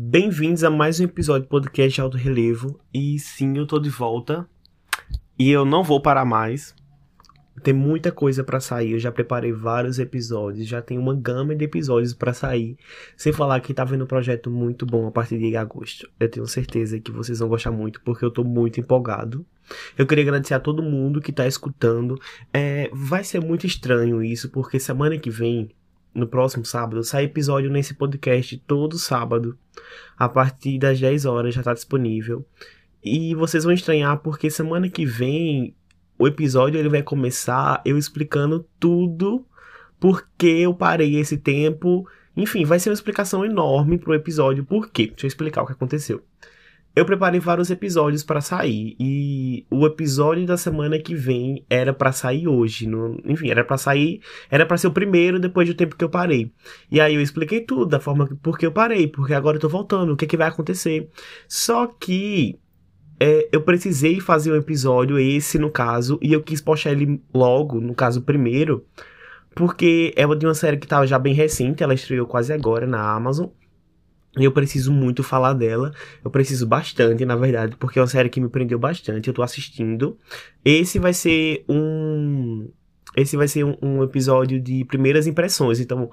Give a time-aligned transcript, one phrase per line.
[0.00, 2.78] Bem-vindos a mais um episódio do podcast de Alto Relevo.
[2.94, 4.48] E sim, eu tô de volta.
[5.36, 6.72] E eu não vou parar mais.
[7.64, 8.92] Tem muita coisa para sair.
[8.92, 10.68] Eu já preparei vários episódios.
[10.68, 12.78] Já tem uma gama de episódios para sair.
[13.16, 16.08] Sem falar que tá vendo um projeto muito bom a partir de agosto.
[16.20, 19.44] Eu tenho certeza que vocês vão gostar muito, porque eu tô muito empolgado.
[19.98, 22.16] Eu queria agradecer a todo mundo que tá escutando.
[22.52, 25.70] É, vai ser muito estranho isso, porque semana que vem
[26.14, 29.56] no próximo sábado, sai episódio nesse podcast todo sábado,
[30.16, 32.44] a partir das 10 horas já está disponível.
[33.02, 35.74] E vocês vão estranhar porque semana que vem
[36.18, 39.46] o episódio ele vai começar eu explicando tudo
[40.00, 42.08] porque eu parei esse tempo.
[42.36, 44.64] Enfim, vai ser uma explicação enorme pro episódio.
[44.64, 45.08] Por quê?
[45.08, 46.22] Deixa eu explicar o que aconteceu
[46.98, 52.10] eu preparei vários episódios para sair e o episódio da semana que vem era para
[52.10, 55.94] sair hoje, no, enfim, era para sair, era para ser o primeiro depois do tempo
[55.94, 56.52] que eu parei.
[56.90, 59.68] E aí eu expliquei tudo da forma que porque eu parei, porque agora eu tô
[59.68, 61.08] voltando, o que é que vai acontecer.
[61.46, 62.58] Só que
[63.20, 67.80] é, eu precisei fazer um episódio esse no caso e eu quis postar ele logo,
[67.80, 68.84] no caso primeiro,
[69.54, 73.00] porque é de uma série que tava já bem recente, ela estreou quase agora na
[73.00, 73.46] Amazon.
[74.38, 75.92] E eu preciso muito falar dela.
[76.24, 79.28] Eu preciso bastante, na verdade, porque é uma série que me prendeu bastante.
[79.28, 80.16] Eu tô assistindo.
[80.64, 82.70] Esse vai ser um.
[83.16, 85.80] Esse vai ser um, um episódio de primeiras impressões.
[85.80, 86.10] Então,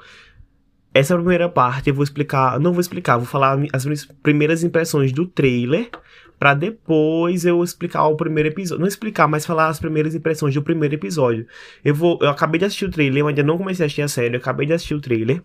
[0.93, 2.59] essa primeira parte eu vou explicar.
[2.59, 5.89] Não vou explicar, vou falar as minhas primeiras impressões do trailer.
[6.37, 8.81] Pra depois eu explicar o primeiro episódio.
[8.81, 11.47] Não explicar, mas falar as primeiras impressões do primeiro episódio.
[11.83, 12.19] Eu vou.
[12.21, 14.39] Eu acabei de assistir o trailer, eu ainda não comecei a assistir a série, eu
[14.39, 15.41] acabei de assistir o trailer.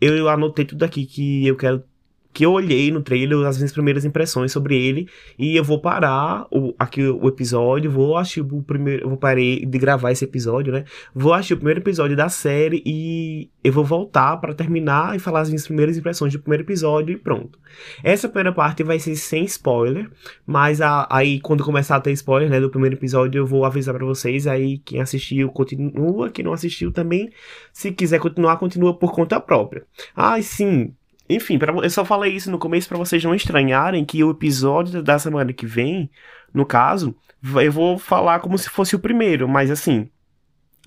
[0.00, 1.84] Eu anotei tudo aqui que eu quero
[2.32, 6.46] que eu olhei no trailer, as minhas primeiras impressões sobre ele, e eu vou parar
[6.50, 10.72] o, aqui o episódio, vou assistir o primeiro, eu vou parar de gravar esse episódio,
[10.72, 10.84] né?
[11.14, 15.40] Vou assistir o primeiro episódio da série e eu vou voltar para terminar e falar
[15.40, 17.58] as minhas primeiras impressões do primeiro episódio e pronto.
[18.02, 20.10] Essa primeira parte vai ser sem spoiler,
[20.46, 23.94] mas a, aí quando começar a ter spoiler, né, do primeiro episódio, eu vou avisar
[23.94, 27.30] para vocês, aí quem assistiu continua, quem não assistiu também,
[27.72, 29.84] se quiser continuar, continua por conta própria.
[30.14, 30.94] Ah, sim,
[31.34, 35.02] enfim, pra, eu só falei isso no começo para vocês não estranharem que o episódio
[35.02, 36.10] da semana que vem,
[36.52, 37.14] no caso,
[37.62, 40.08] eu vou falar como se fosse o primeiro, mas assim,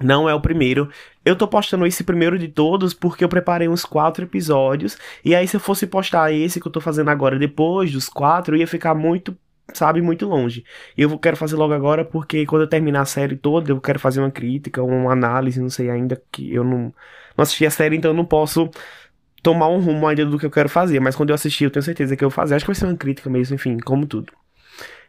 [0.02, 0.90] não é o primeiro.
[1.24, 4.98] Eu tô postando esse primeiro de todos porque eu preparei uns quatro episódios.
[5.24, 8.58] E aí, se eu fosse postar esse que eu tô fazendo agora depois dos quatro,
[8.58, 9.38] ia ficar muito,
[9.74, 10.66] sabe, muito longe.
[10.98, 14.00] E eu quero fazer logo agora porque quando eu terminar a série toda, eu quero
[14.00, 16.94] fazer uma crítica, uma análise, não sei ainda, que eu não,
[17.38, 18.70] não assisti a série, então eu não posso
[19.46, 21.84] tomar um rumo ainda do que eu quero fazer, mas quando eu assistir eu tenho
[21.84, 22.56] certeza que eu vou fazer.
[22.56, 24.34] Acho que vai ser uma crítica mesmo, enfim, como tudo.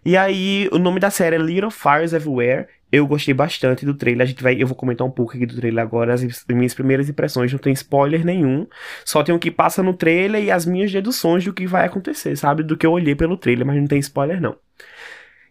[0.05, 2.67] E aí, o nome da série é Little Fires Everywhere.
[2.93, 4.23] Eu gostei bastante do trailer.
[4.23, 7.09] A gente vai, eu vou comentar um pouco aqui do trailer agora, as minhas primeiras
[7.09, 7.51] impressões.
[7.51, 8.67] Não tem spoiler nenhum.
[9.07, 12.37] Só tem o que passa no trailer e as minhas deduções do que vai acontecer,
[12.37, 12.63] sabe?
[12.63, 14.55] Do que eu olhei pelo trailer, mas não tem spoiler não.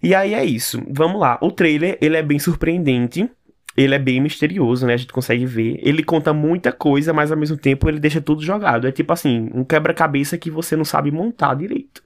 [0.02, 0.82] E aí é isso.
[0.92, 1.40] Vamos lá.
[1.42, 3.28] O trailer, ele é bem surpreendente
[3.76, 4.94] ele é bem misterioso, né?
[4.94, 5.80] A gente consegue ver.
[5.82, 8.88] Ele conta muita coisa, mas ao mesmo tempo ele deixa tudo jogado.
[8.88, 12.04] É tipo assim, um quebra-cabeça que você não sabe montar direito.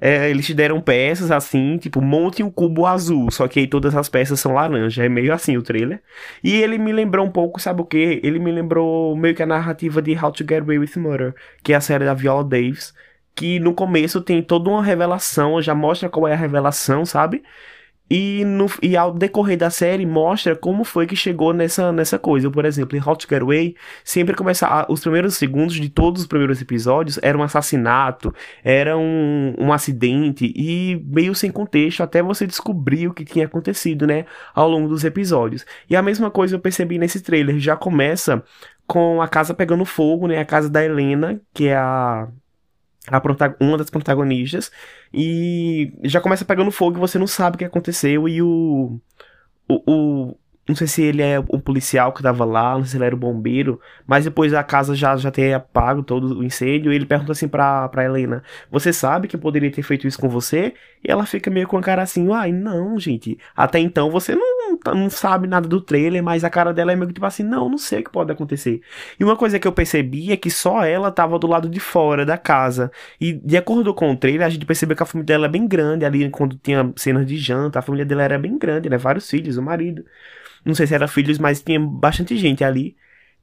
[0.00, 3.94] É, eles te deram peças assim, tipo, monte um cubo azul, só que aí todas
[3.94, 5.04] as peças são laranja.
[5.04, 6.00] É meio assim o trailer.
[6.42, 8.20] E ele me lembrou um pouco, sabe o que?
[8.22, 11.72] Ele me lembrou meio que a narrativa de How to Get Away with Murder, que
[11.72, 12.94] é a série da Viola Davis.
[13.34, 17.42] Que no começo tem toda uma revelação, já mostra qual é a revelação, sabe?
[18.10, 22.50] E, no, e ao decorrer da série mostra como foi que chegou nessa, nessa coisa.
[22.50, 24.86] Por exemplo, em Hot Getaway, sempre começa.
[24.88, 30.52] Os primeiros segundos de todos os primeiros episódios era um assassinato, era um, um acidente,
[30.56, 34.24] e meio sem contexto, até você descobrir o que tinha acontecido, né?
[34.54, 35.66] Ao longo dos episódios.
[35.88, 37.58] E a mesma coisa eu percebi nesse trailer.
[37.58, 38.42] Já começa
[38.86, 40.38] com a casa pegando fogo, né?
[40.38, 42.28] A casa da Helena, que é a
[43.10, 43.22] a
[43.60, 44.70] uma das protagonistas
[45.12, 48.98] e já começa pegando fogo e você não sabe o que aconteceu e o,
[49.68, 50.36] o, o
[50.68, 53.14] não sei se ele é o policial que tava lá, não sei se ele era
[53.14, 57.06] o bombeiro, mas depois a casa já, já tem apago todo o incêndio, e ele
[57.06, 60.74] pergunta assim pra, pra Helena, você sabe que poderia ter feito isso com você?
[61.02, 64.57] E ela fica meio com a cara assim, ai, não, gente, até então você não
[64.76, 67.42] Tá, não sabe nada do trailer, mas a cara dela é meio que tipo assim,
[67.42, 68.80] não, não sei o que pode acontecer.
[69.18, 72.24] E uma coisa que eu percebi é que só ela tava do lado de fora
[72.26, 72.90] da casa.
[73.20, 75.66] E de acordo com o trailer, a gente percebeu que a família dela é bem
[75.66, 78.98] grande ali, quando tinha cenas de janta, a família dela era bem grande, né?
[78.98, 80.04] Vários filhos, o marido.
[80.64, 82.96] Não sei se era filhos, mas tinha bastante gente ali.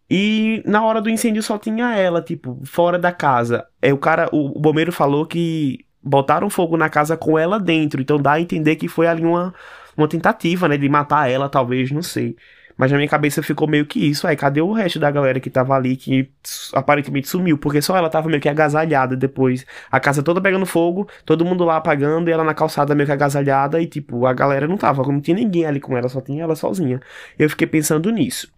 [0.10, 3.66] E na hora do incêndio só tinha ela, tipo, fora da casa.
[3.81, 8.01] É, o cara, o, o bombeiro falou que botaram fogo na casa com ela dentro.
[8.01, 9.54] Então dá a entender que foi ali uma
[9.97, 12.36] uma tentativa, né, de matar ela, talvez, não sei.
[12.77, 14.27] Mas na minha cabeça ficou meio que isso.
[14.27, 16.30] Aí, cadê o resto da galera que tava ali que
[16.74, 17.57] aparentemente sumiu?
[17.57, 19.65] Porque só ela tava meio que agasalhada depois.
[19.89, 23.13] A casa toda pegando fogo, todo mundo lá apagando e ela na calçada meio que
[23.13, 23.81] agasalhada.
[23.81, 25.03] E, tipo, a galera não tava.
[25.03, 27.00] Não tinha ninguém ali com ela, só tinha ela sozinha.
[27.39, 28.51] Eu fiquei pensando nisso.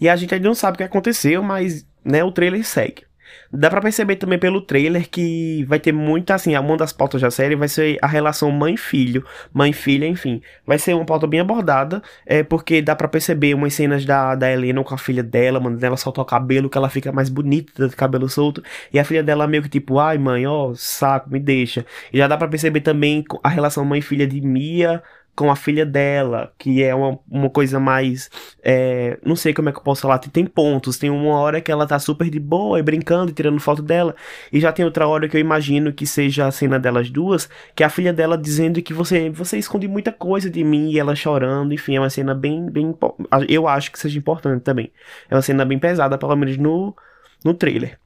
[0.00, 3.07] E a gente ainda não sabe o que aconteceu, mas, né, o trailer segue.
[3.52, 7.30] Dá pra perceber também pelo trailer que vai ter muito, assim, uma das pautas da
[7.30, 10.42] série vai ser a relação mãe-filho, mãe-filha, enfim.
[10.66, 14.50] Vai ser uma pauta bem abordada, é, porque dá pra perceber umas cenas da, da
[14.50, 17.88] Helena com a filha dela, mandando ela soltar o cabelo, que ela fica mais bonita
[17.88, 18.62] de cabelo solto,
[18.92, 21.86] e a filha dela meio que tipo, ai mãe, ó, saco, me deixa.
[22.12, 25.02] E já dá pra perceber também a relação mãe-filha de Mia
[25.38, 28.28] com a filha dela, que é uma, uma coisa mais.
[28.60, 30.18] É, não sei como é que eu posso falar.
[30.18, 30.98] Tem pontos.
[30.98, 34.16] Tem uma hora que ela tá super de boa e brincando e tirando foto dela.
[34.52, 37.84] E já tem outra hora que eu imagino que seja a cena delas duas, que
[37.84, 41.14] é a filha dela dizendo que você, você esconde muita coisa de mim e ela
[41.14, 41.72] chorando.
[41.72, 42.92] Enfim, é uma cena bem, bem.
[43.48, 44.90] Eu acho que seja importante também.
[45.30, 46.96] É uma cena bem pesada, pelo menos no,
[47.44, 47.96] no trailer.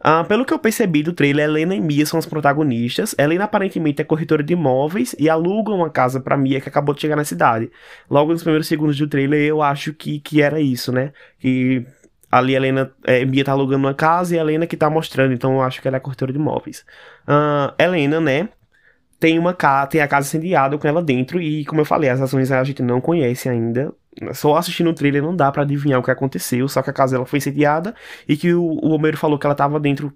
[0.00, 3.14] Ah, pelo que eu percebi do trailer, Helena e Mia são os protagonistas.
[3.18, 7.00] Helena aparentemente é corretora de imóveis e aluga uma casa para Mia que acabou de
[7.00, 7.70] chegar na cidade.
[8.10, 11.12] Logo nos primeiros segundos do trailer, eu acho que, que era isso, né?
[11.38, 11.86] Que
[12.30, 15.62] ali Helena, é, Mia tá alugando uma casa e Helena que tá mostrando, então eu
[15.62, 16.84] acho que ela é corretora de imóveis.
[17.26, 18.48] Ah, Helena, né?
[19.22, 22.20] Tem uma casa, tem a casa incendiada com ela dentro e, como eu falei, as
[22.20, 23.94] ações a gente não conhece ainda.
[24.32, 27.14] Só assistindo o trailer não dá para adivinhar o que aconteceu, só que a casa
[27.14, 27.94] dela foi incendiada
[28.28, 30.12] e que o, o Homero falou que ela tava dentro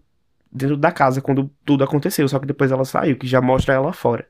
[0.50, 3.93] dentro da casa quando tudo aconteceu, só que depois ela saiu, que já mostra ela
[3.93, 4.26] fora.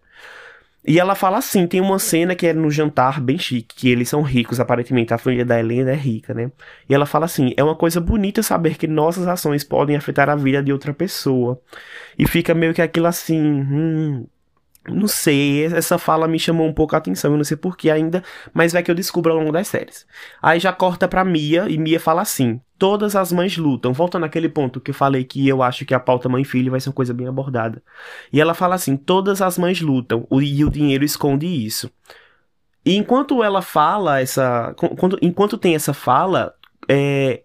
[0.86, 4.10] E ela fala assim, tem uma cena que é no jantar bem chique, que eles
[4.10, 6.52] são ricos, aparentemente a família da Helena é rica, né?
[6.86, 10.36] E ela fala assim, é uma coisa bonita saber que nossas ações podem afetar a
[10.36, 11.58] vida de outra pessoa.
[12.18, 14.26] E fica meio que aquilo assim, hum,
[14.88, 18.22] não sei, essa fala me chamou um pouco a atenção, eu não sei porquê ainda,
[18.52, 20.06] mas vai que eu descubro ao longo das séries.
[20.42, 23.92] Aí já corta pra Mia, e Mia fala assim: todas as mães lutam.
[23.92, 26.88] Volta naquele ponto que eu falei que eu acho que a pauta mãe-filho vai ser
[26.88, 27.82] uma coisa bem abordada.
[28.32, 31.90] E ela fala assim: todas as mães lutam, e o dinheiro esconde isso.
[32.84, 34.74] E enquanto ela fala essa.
[35.20, 36.54] enquanto tem essa fala,
[36.88, 37.42] é,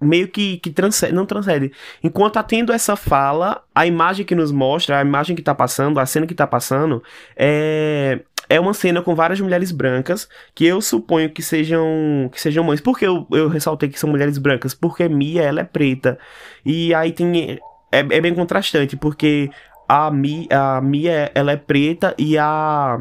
[0.00, 1.72] meio que, que transcende, não transcende.
[2.02, 5.98] Enquanto tá tendo essa fala, a imagem que nos mostra, a imagem que tá passando,
[5.98, 7.02] a cena que tá passando,
[7.36, 12.62] é, é uma cena com várias mulheres brancas, que eu suponho que sejam, que sejam
[12.62, 12.80] mães.
[12.80, 14.74] Por que eu, eu ressaltei que são mulheres brancas?
[14.74, 16.18] Porque Mia, ela é preta.
[16.64, 17.58] E aí tem...
[17.90, 19.50] É, é bem contrastante, porque
[19.88, 22.98] a Mia, a Mia, ela é preta e a...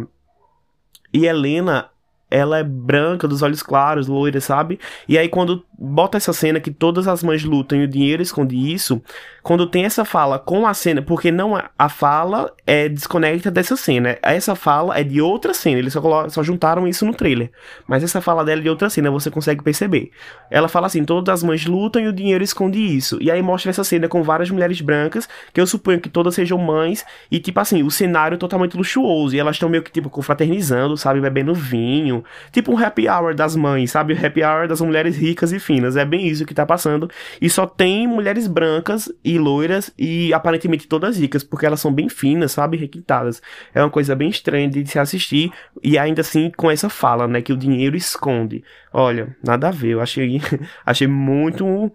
[1.13, 1.89] E Helena,
[2.29, 4.79] ela é branca, dos olhos claros, loira, sabe?
[5.07, 8.55] E aí quando bota essa cena que todas as mães lutam e o dinheiro esconde
[8.55, 9.01] isso,
[9.43, 13.75] quando tem essa fala com a cena, porque não é, a fala é desconecta dessa
[13.75, 14.17] cena.
[14.21, 17.51] Essa fala é de outra cena, eles só, só juntaram isso no trailer.
[17.87, 20.09] Mas essa fala dela é de outra cena, você consegue perceber.
[20.49, 23.17] Ela fala assim: todas as mães lutam e o dinheiro esconde isso.
[23.21, 26.57] E aí mostra essa cena com várias mulheres brancas, que eu suponho que todas sejam
[26.57, 29.35] mães, e tipo assim, o cenário totalmente luxuoso.
[29.35, 31.21] E elas estão meio que tipo confraternizando, sabe?
[31.21, 32.14] Bebendo vinho.
[32.51, 34.13] Tipo um happy hour das mães, sabe?
[34.13, 35.95] O happy hour das mulheres ricas e finas.
[35.95, 37.09] É bem isso que tá passando.
[37.41, 42.09] E só tem mulheres brancas e loiras e aparentemente todas ricas, porque elas são bem
[42.09, 42.77] finas, sabe?
[42.77, 43.41] Requintadas.
[43.73, 45.51] É uma coisa bem estranha de se assistir
[45.83, 47.41] e ainda assim com essa fala, né?
[47.41, 48.63] Que o dinheiro esconde.
[48.91, 49.91] Olha, nada a ver.
[49.91, 50.41] Eu achei,
[50.85, 51.91] achei muito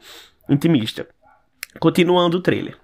[0.49, 1.07] intimista.
[1.79, 2.80] Continuando o trailer.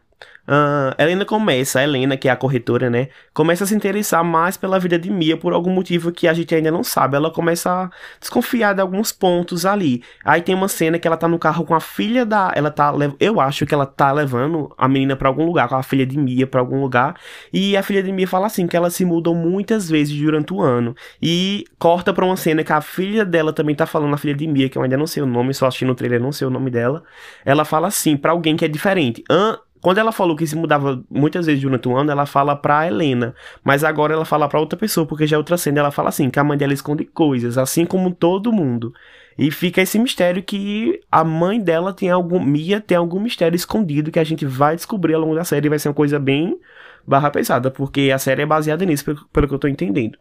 [0.48, 3.08] Uh, Helena começa, a Helena, que é a corretora, né?
[3.34, 6.54] Começa a se interessar mais pela vida de Mia por algum motivo que a gente
[6.54, 7.16] ainda não sabe.
[7.16, 10.02] Ela começa a desconfiar de alguns pontos ali.
[10.24, 12.52] Aí tem uma cena que ela tá no carro com a filha da.
[12.54, 12.92] Ela tá.
[13.18, 16.16] Eu acho que ela tá levando a menina para algum lugar, com a filha de
[16.16, 17.16] Mia para algum lugar.
[17.52, 20.60] E a filha de Mia fala assim: que elas se mudam muitas vezes durante o
[20.60, 20.94] ano.
[21.20, 24.46] E corta pra uma cena que a filha dela também tá falando, a filha de
[24.46, 26.50] Mia, que eu ainda não sei o nome, só assisti no trailer, não sei o
[26.50, 27.02] nome dela.
[27.44, 29.24] Ela fala assim para alguém que é diferente.
[29.28, 32.86] An quando ela falou que se mudava muitas vezes durante o ano, ela fala pra
[32.86, 33.34] Helena.
[33.64, 35.80] Mas agora ela fala pra outra pessoa, porque já é outra cena.
[35.80, 38.92] Ela fala assim: que a mãe dela esconde coisas, assim como todo mundo.
[39.38, 42.40] E fica esse mistério que a mãe dela tem algum.
[42.40, 45.68] Mia tem algum mistério escondido que a gente vai descobrir ao longo da série.
[45.68, 46.58] Vai ser uma coisa bem
[47.06, 50.18] barra pesada, porque a série é baseada nisso, pelo, pelo que eu tô entendendo.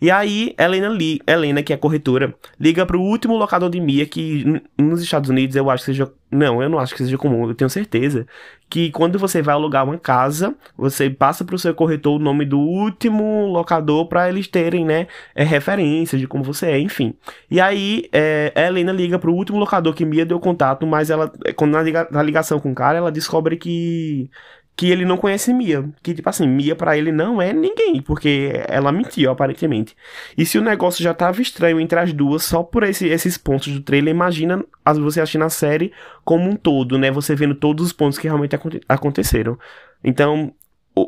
[0.00, 4.62] E aí, Helena, li, Helena, que é corretora, liga pro último locador de Mia, que
[4.78, 6.12] nos Estados Unidos eu acho que seja.
[6.30, 8.26] Não, eu não acho que seja comum, eu tenho certeza.
[8.68, 12.58] Que quando você vai alugar uma casa, você passa pro seu corretor o nome do
[12.58, 15.06] último locador para eles terem, né,
[15.36, 17.14] é, referência de como você é, enfim.
[17.48, 21.72] E aí, é, Helena liga pro último locador que Mia deu contato, mas ela, quando
[22.10, 24.28] na ligação com o cara, ela descobre que
[24.76, 25.88] que ele não conhece Mia.
[26.02, 29.96] Que, tipo assim, Mia para ele não é ninguém, porque ela mentiu, aparentemente.
[30.36, 33.72] E se o negócio já tava estranho entre as duas, só por esse, esses pontos
[33.72, 34.62] do trailer, imagina
[34.96, 35.92] você assistindo a série
[36.24, 37.10] como um todo, né?
[37.10, 39.58] Você vendo todos os pontos que realmente aconte aconteceram.
[40.04, 40.52] Então,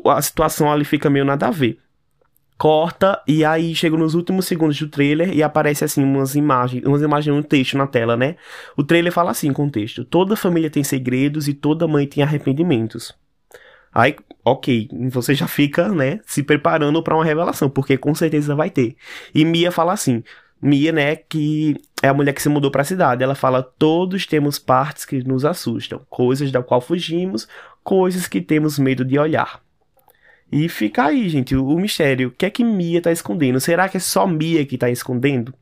[0.07, 1.79] a situação ali fica meio nada a ver.
[2.57, 7.01] Corta e aí chega nos últimos segundos do trailer e aparece assim umas imagens, umas
[7.01, 8.35] imagens, um texto na tela, né?
[8.75, 12.21] O trailer fala assim com o texto: Toda família tem segredos e toda mãe tem
[12.21, 13.15] arrependimentos.
[13.93, 18.69] Aí, ok, você já fica, né, se preparando para uma revelação, porque com certeza vai
[18.69, 18.95] ter.
[19.33, 20.23] E Mia fala assim:
[20.61, 23.23] Mia, né, que é a mulher que se mudou para a cidade.
[23.23, 27.47] Ela fala: todos temos partes que nos assustam, coisas da qual fugimos,
[27.83, 29.61] coisas que temos medo de olhar.
[30.51, 32.29] E fica aí, gente, o, mistério.
[32.29, 33.59] O que é que Mia tá escondendo?
[33.59, 35.53] Será que é só Mia que tá escondendo?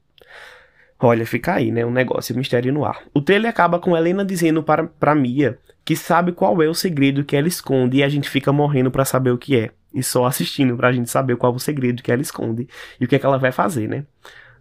[0.99, 1.85] Olha, fica aí, né?
[1.85, 3.01] Um negócio, um mistério no ar.
[3.13, 7.23] O trailer acaba com Helena dizendo para, para Mia que sabe qual é o segredo
[7.23, 9.71] que ela esconde e a gente fica morrendo para saber o que é.
[9.93, 12.67] E só assistindo pra gente saber qual é o segredo que ela esconde
[12.99, 14.03] e o que é que ela vai fazer, né?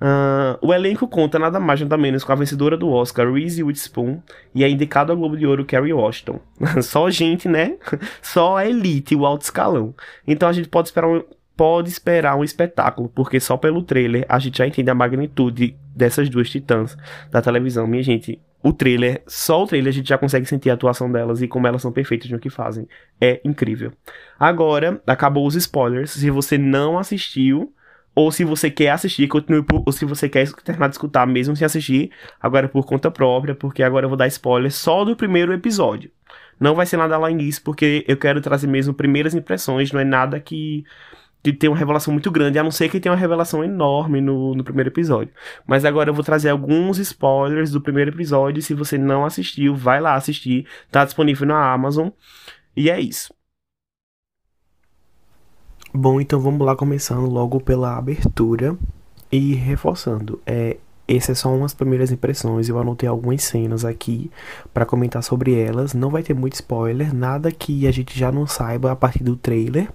[0.00, 4.20] Uh, o elenco conta nada mais nada menos com a vencedora do Oscar, Reese Witherspoon,
[4.54, 6.38] e a indicada ao Globo de Ouro, Kerry Washington.
[6.80, 7.76] Só gente, né?
[8.22, 9.96] Só a elite, o alto escalão.
[10.28, 11.24] Então a gente pode esperar um,
[11.56, 16.28] pode esperar um espetáculo, porque só pelo trailer a gente já entende a magnitude dessas
[16.28, 16.96] duas titãs
[17.32, 17.84] da televisão.
[17.84, 21.40] Minha gente, o trailer, só o trailer a gente já consegue sentir a atuação delas
[21.40, 22.88] e como elas são perfeitas no que fazem.
[23.20, 23.92] É incrível.
[24.36, 26.10] Agora, acabou os spoilers.
[26.10, 27.72] Se você não assistiu,
[28.12, 31.54] ou se você quer assistir, continue por, ou se você quer terminar de escutar mesmo
[31.54, 35.52] sem assistir, agora por conta própria, porque agora eu vou dar spoiler só do primeiro
[35.52, 36.10] episódio.
[36.58, 40.04] Não vai ser nada lá início, porque eu quero trazer mesmo primeiras impressões, não é
[40.04, 40.82] nada que
[41.46, 44.52] de ter uma revelação muito grande, a não ser que tenha uma revelação enorme no,
[44.52, 45.32] no primeiro episódio.
[45.64, 48.60] Mas agora eu vou trazer alguns spoilers do primeiro episódio.
[48.60, 50.66] Se você não assistiu, vai lá assistir.
[50.90, 52.08] Tá disponível na Amazon.
[52.76, 53.32] E é isso.
[55.94, 58.76] Bom, então vamos lá começando logo pela abertura
[59.30, 60.42] e reforçando.
[60.44, 62.68] É, essas são umas primeiras impressões.
[62.68, 64.32] Eu anotei algumas cenas aqui
[64.74, 65.94] para comentar sobre elas.
[65.94, 69.36] Não vai ter muito spoiler, nada que a gente já não saiba a partir do
[69.36, 69.88] trailer.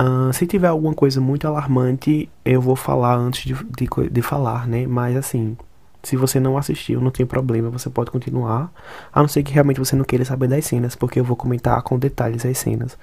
[0.00, 4.66] Uh, se tiver alguma coisa muito alarmante, eu vou falar antes de, de, de, falar,
[4.68, 4.86] né?
[4.86, 5.56] Mas assim,
[6.02, 8.72] se você não assistiu, não tem problema, você pode continuar.
[9.12, 11.80] A não ser que realmente você não queira saber das cenas, porque eu vou comentar
[11.82, 12.96] com detalhes as cenas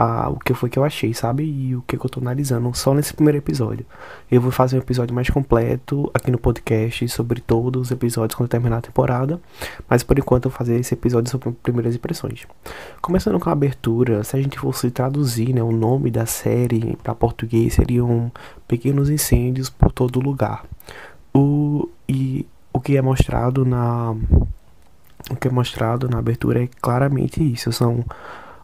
[0.00, 1.44] a, o que foi que eu achei, sabe?
[1.44, 3.84] E o que, que eu tô analisando só nesse primeiro episódio.
[4.30, 8.48] Eu vou fazer um episódio mais completo aqui no podcast sobre todos os episódios quando
[8.48, 9.38] terminar a temporada.
[9.86, 12.46] Mas por enquanto eu vou fazer esse episódio sobre primeiras impressões.
[13.02, 17.14] Começando com a abertura, se a gente fosse traduzir né, o nome da série para
[17.14, 18.32] português, seriam
[18.66, 20.64] Pequenos Incêndios por todo lugar.
[21.34, 24.14] O, e o que é mostrado na.
[25.30, 27.72] O que é mostrado na abertura é claramente isso.
[27.72, 28.04] São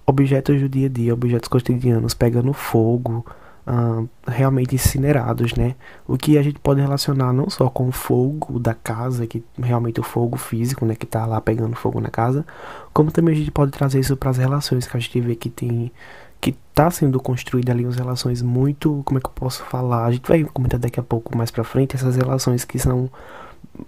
[0.06, 3.24] objetos do dia a dia, objetos cotidianos pegando fogo,
[3.66, 5.74] uh, realmente incinerados, né?
[6.06, 10.00] O que a gente pode relacionar não só com o fogo da casa, que realmente
[10.00, 12.46] o fogo físico, né, que tá lá pegando fogo na casa,
[12.92, 15.50] como também a gente pode trazer isso para as relações que a gente vê que
[15.50, 15.90] tem
[16.40, 20.06] que tá sendo construída ali umas relações muito, como é que eu posso falar?
[20.06, 23.10] A gente vai comentar daqui a pouco mais para frente essas relações que são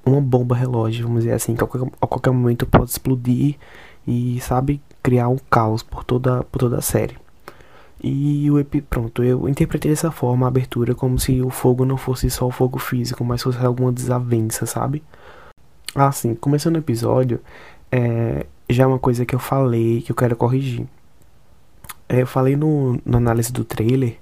[0.04, 3.56] uma bomba relógio, vamos dizer assim, que a qualquer, a qualquer momento pode explodir
[4.06, 7.16] e sabe criar um caos por toda, por toda a série.
[8.02, 12.30] E o pronto, eu interpretei dessa forma a abertura como se o fogo não fosse
[12.30, 15.02] só o fogo físico, mas fosse alguma desavença, sabe?
[15.94, 17.40] Assim, começando o episódio,
[17.90, 20.86] é, já é uma coisa que eu falei que eu quero corrigir.
[22.08, 24.16] É, eu falei no, na análise do trailer,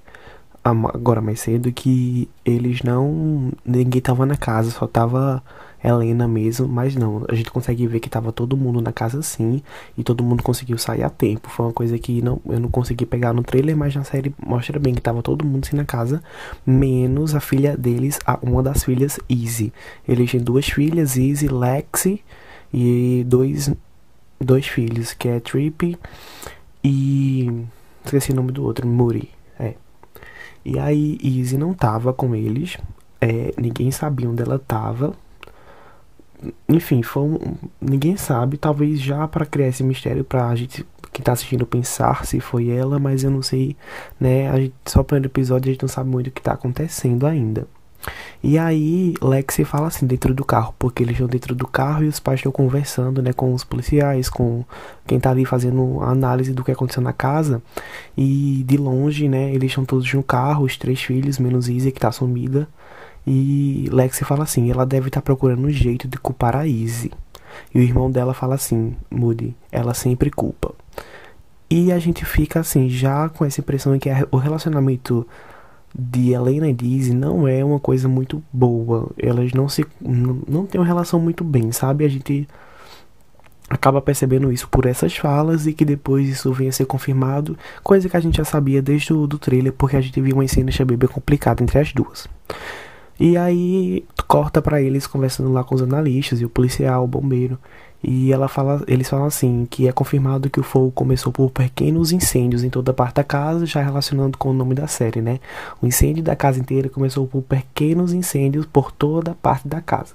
[0.63, 3.51] agora mais cedo, que eles não.
[3.65, 5.41] ninguém tava na casa, só tava
[5.83, 9.61] Helena mesmo, mas não, a gente consegue ver que tava todo mundo na casa sim,
[9.97, 11.49] e todo mundo conseguiu sair a tempo.
[11.49, 14.79] Foi uma coisa que não, eu não consegui pegar no trailer, mas na série mostra
[14.79, 16.21] bem que tava todo mundo sim na casa,
[16.65, 19.71] menos a filha deles, a, uma das filhas, Easy.
[20.07, 22.21] Eles têm duas filhas, Easy, Lexi,
[22.73, 23.71] e dois,
[24.41, 25.97] dois filhos, que é Trippy
[26.83, 27.65] e.
[28.07, 29.29] esqueci o nome do outro, Muri.
[29.59, 29.75] É.
[30.65, 32.77] E aí, Easy não tava com eles,
[33.21, 35.13] é, ninguém sabia onde ela tava
[36.67, 41.31] enfim, foi um, ninguém sabe, talvez já para criar esse mistério pra gente que tá
[41.31, 43.75] assistindo pensar se foi ela, mas eu não sei,
[44.19, 44.49] né?
[44.49, 47.67] A gente, só pelo episódio a gente não sabe muito o que tá acontecendo ainda.
[48.43, 52.07] E aí Lexi fala assim dentro do carro, porque eles estão dentro do carro e
[52.07, 54.63] os pais estão conversando, né, com os policiais, com
[55.05, 57.61] quem tá ali fazendo análise do que aconteceu na casa.
[58.15, 61.99] E de longe, né, eles estão todos no carro, os três filhos, menos Izzy que
[61.99, 62.67] tá sumida.
[63.25, 67.11] E Lexi fala assim: ela deve estar tá procurando um jeito de culpar a Izzy.
[67.73, 70.73] E o irmão dela fala assim: Moody, ela sempre culpa.
[71.69, 75.27] E a gente fica assim, já com essa impressão que o relacionamento
[75.97, 79.09] de Helena e Dizzy não é uma coisa muito boa.
[79.17, 82.05] Elas não se não, têm uma relação muito bem, sabe?
[82.05, 82.47] A gente
[83.69, 88.07] acaba percebendo isso por essas falas e que depois isso venha a ser confirmado, coisa
[88.07, 90.71] que a gente já sabia desde o do trailer, porque a gente viu uma cena
[90.85, 92.27] bem complicada entre as duas.
[93.19, 97.57] E aí corta para eles conversando lá com os analistas e o policial, o bombeiro.
[98.03, 102.11] E ela fala, eles falam assim que é confirmado que o fogo começou por pequenos
[102.11, 105.39] incêndios em toda parte da casa, já relacionando com o nome da série, né?
[105.81, 110.13] O incêndio da casa inteira começou por pequenos incêndios por toda parte da casa.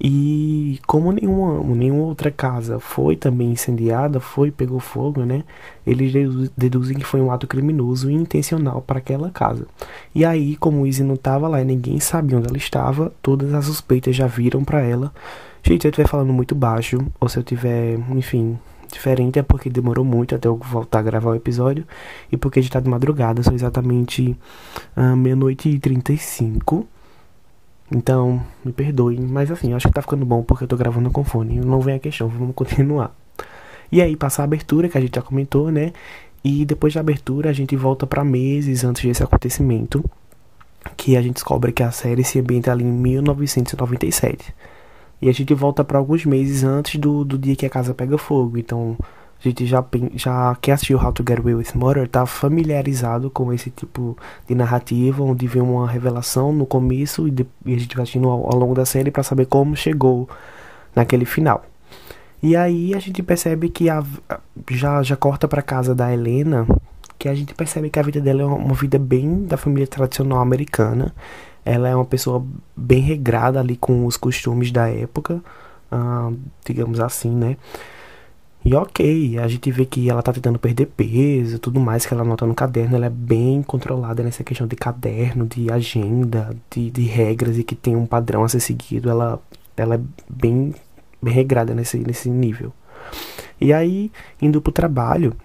[0.00, 5.42] E como nenhuma, nenhuma outra casa foi também incendiada, foi, pegou fogo, né?
[5.84, 6.12] Eles
[6.56, 9.66] deduzem que foi um ato criminoso e intencional para aquela casa.
[10.14, 13.64] E aí, como Izzy não estava lá e ninguém sabia onde ela estava, todas as
[13.64, 15.12] suspeitas já viram para ela.
[15.62, 18.58] Gente, se eu estiver falando muito baixo, ou se eu tiver, enfim,
[18.92, 21.86] diferente, é porque demorou muito até eu voltar a gravar o episódio.
[22.30, 24.36] E porque já tá de madrugada, são exatamente
[24.96, 26.86] uh, meia-noite e 35.
[27.90, 31.24] Então, me perdoem, mas assim, acho que tá ficando bom porque eu tô gravando com
[31.24, 31.58] fone.
[31.60, 33.14] Não vem a questão, vamos continuar.
[33.90, 35.92] E aí, passa a abertura, que a gente já comentou, né?
[36.44, 40.04] E depois da abertura, a gente volta para meses antes desse acontecimento,
[40.96, 44.54] que a gente descobre que a série se ambienta ali em 1997.
[45.20, 48.16] E a gente volta para alguns meses antes do, do dia que a casa pega
[48.16, 48.56] fogo.
[48.56, 48.96] Então,
[49.40, 49.84] a gente já,
[50.14, 54.16] já assistiu How to Get Away with Murder tá familiarizado com esse tipo
[54.48, 58.28] de narrativa, onde vem uma revelação no começo e, de, e a gente vai assistindo
[58.28, 60.28] ao, ao longo da série para saber como chegou
[60.94, 61.64] naquele final.
[62.42, 64.04] E aí a gente percebe que a,
[64.70, 66.66] já, já corta para casa da Helena,
[67.16, 70.40] que a gente percebe que a vida dela é uma vida bem da família tradicional
[70.40, 71.14] americana.
[71.70, 72.42] Ela é uma pessoa
[72.74, 75.42] bem regrada ali com os costumes da época,
[76.64, 77.58] digamos assim, né?
[78.64, 82.22] E ok, a gente vê que ela tá tentando perder peso tudo mais que ela
[82.22, 82.96] anota no caderno.
[82.96, 87.74] Ela é bem controlada nessa questão de caderno, de agenda, de, de regras e que
[87.74, 89.10] tem um padrão a ser seguido.
[89.10, 89.38] Ela,
[89.76, 90.74] ela é bem,
[91.20, 92.72] bem regrada nesse, nesse nível.
[93.60, 94.10] E aí,
[94.40, 95.36] indo pro trabalho,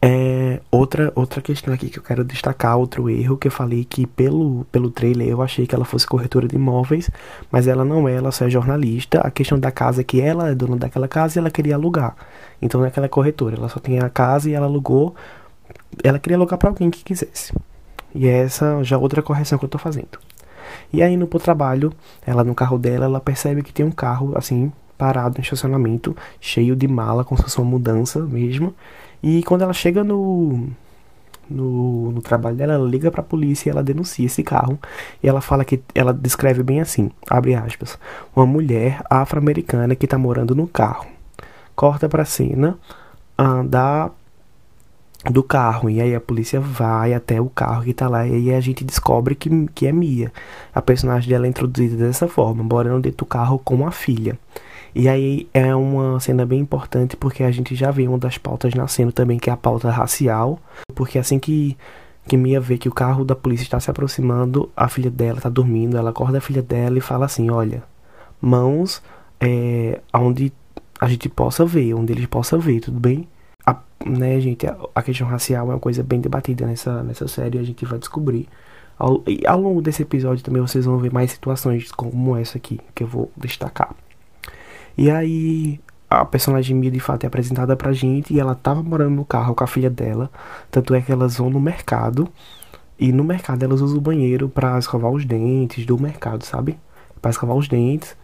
[0.00, 4.06] é, outra, outra questão aqui que eu quero destacar, outro erro que eu falei que
[4.06, 7.10] pelo, pelo trailer eu achei que ela fosse corretora de imóveis,
[7.50, 9.20] mas ela não é, ela só é jornalista.
[9.20, 12.16] A questão da casa é que ela é dona daquela casa e ela queria alugar.
[12.60, 15.14] Então não é que ela é corretora, ela só tem a casa e ela alugou.
[16.02, 17.52] Ela queria alugar para alguém que quisesse.
[18.14, 20.18] E é essa já outra correção que eu tô fazendo.
[20.92, 21.92] E aí no pro trabalho,
[22.26, 26.76] ela no carro dela, ela percebe que tem um carro assim parado no estacionamento, cheio
[26.76, 28.72] de mala, com sua mudança mesmo.
[29.22, 30.68] E quando ela chega no,
[31.48, 34.78] no, no, trabalho dela, ela liga pra polícia e ela denuncia esse carro.
[35.22, 37.98] E ela fala que ela descreve bem assim, abre aspas,
[38.34, 41.06] uma mulher afro-americana que tá morando no carro.
[41.74, 42.78] Corta pra cena
[43.38, 44.10] uh, da
[45.30, 45.88] do carro.
[45.88, 48.26] E aí a polícia vai até o carro que tá lá.
[48.26, 50.32] E aí a gente descobre que, que é Mia.
[50.74, 54.38] A personagem dela é introduzida dessa forma, morando dentro do carro com a filha.
[54.94, 58.74] E aí é uma cena bem importante porque a gente já vê uma das pautas
[58.74, 60.58] nascendo também, que é a pauta racial.
[60.94, 61.76] Porque assim que,
[62.26, 65.48] que Mia vê que o carro da polícia está se aproximando, a filha dela está
[65.48, 67.82] dormindo, ela acorda a filha dela e fala assim, olha,
[68.40, 69.02] mãos
[69.40, 70.52] é, onde
[71.00, 73.26] a gente possa ver, onde eles possam ver, tudo bem?
[73.66, 73.76] A,
[74.06, 77.62] né, gente, a, a questão racial é uma coisa bem debatida nessa, nessa série, a
[77.62, 78.48] gente vai descobrir.
[78.98, 82.78] Ao, e ao longo desse episódio também vocês vão ver mais situações como essa aqui,
[82.94, 83.96] que eu vou destacar.
[84.96, 89.14] E aí a personagem Mia de fato é apresentada pra gente e ela tava morando
[89.14, 90.30] no carro com a filha dela.
[90.70, 92.28] Tanto é que elas vão no mercado
[92.98, 96.78] e no mercado elas usam o banheiro para escovar os dentes do mercado, sabe?
[97.20, 98.16] Para escovar os dentes.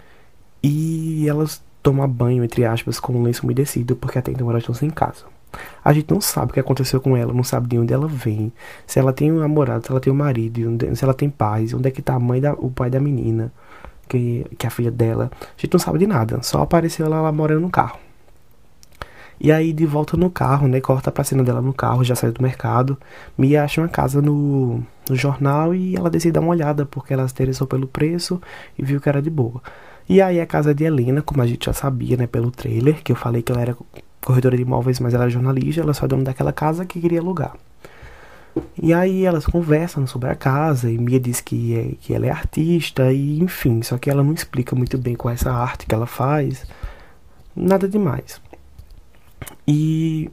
[0.63, 4.75] E elas tomam banho, entre aspas, com um lenço umedecido, porque até então elas estão
[4.75, 5.25] sem casa.
[5.83, 8.53] A gente não sabe o que aconteceu com ela, não sabe de onde ela vem,
[8.87, 10.61] se ela tem um namorado, se ela tem um marido,
[10.95, 13.51] se ela tem pais, onde é que tá a mãe da, o pai da menina
[14.09, 15.31] que, que é a filha dela.
[15.41, 17.99] A gente não sabe de nada, só apareceu ela lá morando no carro.
[19.41, 20.81] E aí, de volta no carro, né?
[20.81, 22.99] Corta pra cena dela no carro, já saiu do mercado.
[23.37, 27.27] Mia acha uma casa no, no jornal e ela decide dar uma olhada, porque ela
[27.29, 28.41] se interessou pelo preço
[28.77, 29.63] e viu que era de boa.
[30.09, 33.13] E aí, a casa de Helena, como a gente já sabia, né, pelo trailer, que
[33.13, 33.77] eu falei que ela era
[34.25, 37.21] corretora de imóveis, mas ela era jornalista, ela só é dona daquela casa que queria
[37.21, 37.55] alugar.
[38.81, 42.31] E aí elas conversam sobre a casa e Mia diz que, é, que ela é
[42.31, 45.95] artista e enfim, só que ela não explica muito bem qual é essa arte que
[45.95, 46.67] ela faz.
[47.55, 48.41] Nada demais.
[49.67, 50.31] E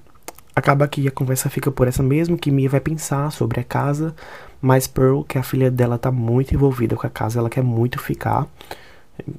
[0.56, 4.16] acaba que a conversa fica por essa mesmo, que Mia vai pensar sobre a casa,
[4.62, 7.64] mas Pearl, que é a filha dela, tá muito envolvida com a casa, ela quer
[7.64, 8.48] muito ficar.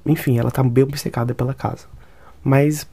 [0.05, 1.87] Enfim, ela tá bem obcecada pela casa.
[2.45, 2.87] Mas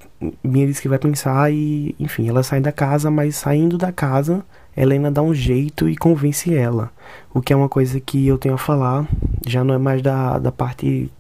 [0.44, 4.44] Mia diz que vai pensar e, enfim, ela sai da casa, mas saindo da casa,
[4.76, 6.92] Helena dá um jeito e convence ela.
[7.34, 9.08] O que é uma coisa que eu tenho a falar,
[9.46, 11.12] já não é mais da, da parte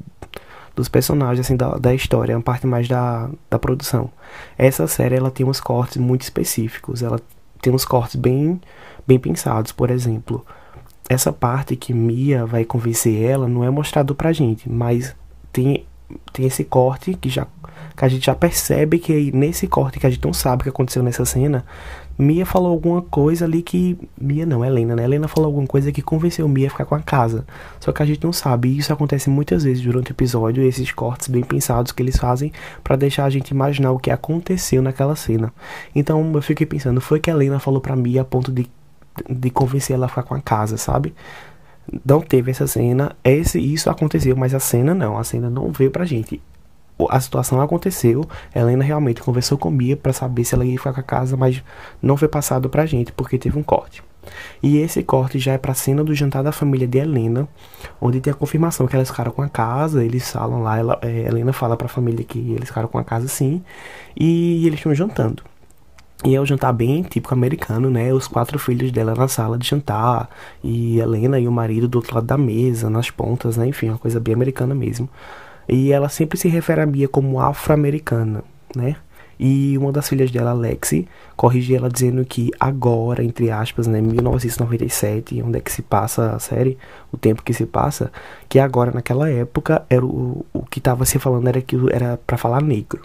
[0.76, 4.10] dos personagens, assim, da, da história, é uma parte mais da, da produção.
[4.58, 7.20] Essa série, ela tem uns cortes muito específicos, ela
[7.62, 8.60] tem uns cortes bem,
[9.06, 10.46] bem pensados, por exemplo.
[11.08, 15.16] Essa parte que Mia vai convencer ela não é mostrado pra gente, mas
[15.52, 15.86] tem,
[16.32, 17.48] tem esse corte que já
[17.96, 20.70] que a gente já percebe que nesse corte que a gente não sabe o que
[20.70, 21.64] aconteceu nessa cena,
[22.18, 23.98] Mia falou alguma coisa ali que.
[24.20, 25.04] Mia não, Helena, né?
[25.04, 27.46] Helena falou alguma coisa que convenceu Mia a ficar com a casa.
[27.80, 28.70] Só que a gente não sabe.
[28.70, 32.52] E isso acontece muitas vezes durante o episódio, esses cortes bem pensados que eles fazem
[32.84, 35.52] para deixar a gente imaginar o que aconteceu naquela cena.
[35.96, 38.70] Então eu fiquei pensando, foi que a Helena falou pra Mia a ponto de,
[39.28, 41.16] de convencer ela a ficar com a casa, sabe?
[42.06, 43.16] Não teve essa cena.
[43.24, 45.18] Esse, isso aconteceu, mas a cena não.
[45.18, 46.42] A cena não veio pra gente
[47.10, 51.00] a situação aconteceu, Helena realmente conversou com Mia para saber se ela ia ficar com
[51.00, 51.64] a casa, mas
[52.02, 54.04] não foi passado pra gente porque teve um corte.
[54.62, 57.48] E esse corte já é pra cena do jantar da família de Helena,
[58.00, 61.28] onde tem a confirmação que elas ficaram com a casa, eles falam lá, ela, é,
[61.28, 63.62] Helena fala pra família que eles ficaram com a casa sim,
[64.16, 65.44] e eles estão jantando.
[66.26, 68.14] E é um jantar bem típico americano, né?
[68.14, 70.30] Os quatro filhos dela na sala de jantar,
[70.64, 73.68] e Helena e o marido do outro lado da mesa, nas pontas, né?
[73.68, 75.10] Enfim, uma coisa bem americana mesmo.
[75.68, 78.42] E ela sempre se refere a Mia como afro-americana,
[78.74, 78.96] né?
[79.38, 85.42] E uma das filhas dela, Lexi, corrige ela dizendo que agora, entre aspas, né, 1997,
[85.42, 86.78] onde é que se passa a série,
[87.12, 88.10] o tempo que se passa,
[88.48, 92.38] que agora naquela época era o, o que estava se falando era que era para
[92.38, 93.02] falar negro.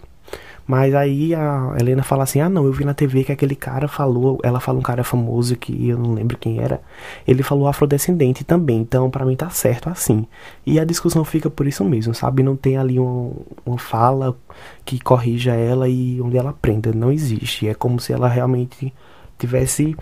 [0.69, 3.87] Mas aí a Helena fala assim: ah, não, eu vi na TV que aquele cara
[3.87, 4.37] falou.
[4.43, 6.79] Ela fala um cara famoso que eu não lembro quem era.
[7.27, 10.27] Ele falou afrodescendente também, então para mim tá certo assim.
[10.63, 12.43] E a discussão fica por isso mesmo, sabe?
[12.43, 13.33] Não tem ali um,
[13.65, 14.37] uma fala
[14.85, 16.93] que corrija ela e onde ela aprenda.
[16.93, 17.67] Não existe.
[17.67, 18.93] É como se ela realmente
[19.39, 19.97] tivesse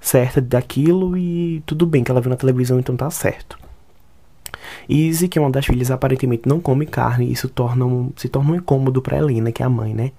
[0.00, 3.56] certa daquilo e tudo bem que ela viu na televisão, então tá certo.
[4.88, 8.28] Izzy, que é uma das filhas, aparentemente não come carne, e isso torna um, se
[8.28, 10.12] torna um incômodo para Helena, que é a mãe, né?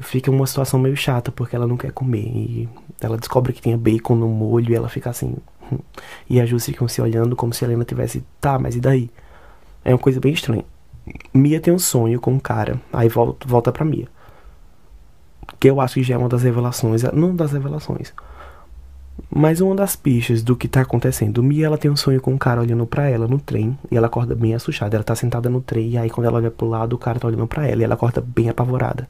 [0.00, 2.26] Fica uma situação meio chata, porque ela não quer comer.
[2.26, 2.68] E
[3.00, 5.36] ela descobre que tinha bacon no molho e ela fica assim.
[5.72, 5.78] Hum.
[6.28, 9.10] E a Ju ficam se olhando como se Helena tivesse, tá, mas e daí?
[9.84, 10.64] É uma coisa bem estranha.
[11.32, 14.08] Mia tem um sonho com um cara, aí volta, volta pra Mia.
[15.60, 18.12] Que eu acho que já é uma das revelações, não das revelações,
[19.30, 22.38] mas uma das pistas do que tá acontecendo, Mia ela tem um sonho com um
[22.38, 24.96] cara olhando para ela no trem e ela acorda bem assustada.
[24.96, 27.26] Ela tá sentada no trem e aí quando ela olha pro lado, o cara tá
[27.26, 29.08] olhando para ela e ela acorda bem apavorada.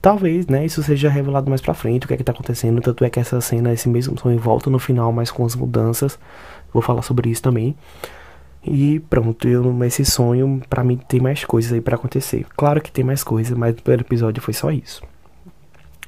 [0.00, 2.80] Talvez, né, isso seja revelado mais pra frente, o que é que tá acontecendo.
[2.80, 6.18] Tanto é que essa cena, esse mesmo sonho volta no final, mas com as mudanças.
[6.72, 7.76] Vou falar sobre isso também.
[8.64, 12.46] E pronto, eu, esse sonho, para mim, tem mais coisas aí para acontecer.
[12.56, 15.02] Claro que tem mais coisas, mas o episódio foi só isso.